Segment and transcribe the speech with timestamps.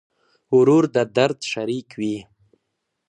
[0.57, 2.17] ورور د درد شریک وي.